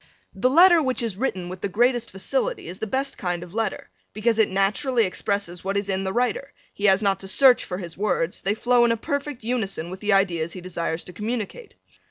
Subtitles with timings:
[0.33, 3.91] The letter which is written with the greatest facility is the best kind of letter
[4.13, 7.77] because it naturally expresses what is in the writer, he has not to search for
[7.77, 11.75] his words, they flow in a perfect unison with the ideas he desires to communicate.